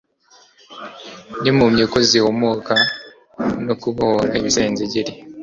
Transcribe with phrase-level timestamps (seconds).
[1.41, 2.73] n'impumyi ko zihumuka
[3.65, 5.11] no kubohora ibisenzegeri.»